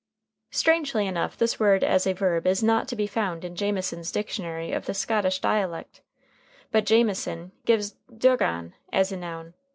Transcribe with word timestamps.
Strangely 0.49 1.05
enough, 1.05 1.37
this 1.37 1.59
word 1.59 1.83
as 1.83 2.07
a 2.07 2.13
verb 2.13 2.47
is 2.47 2.63
not 2.63 2.87
to 2.87 2.95
be 2.95 3.05
found 3.05 3.45
in 3.45 3.55
Jamieson's 3.55 4.11
dictionary 4.11 4.71
of 4.71 4.87
the 4.87 4.95
Scottish 4.95 5.37
dialect, 5.37 6.01
but 6.71 6.87
Jamieson 6.87 7.51
gives 7.65 7.91
"dugon" 8.11 8.73
as 8.91 9.11
a 9.11 9.17
noun. 9.17 9.53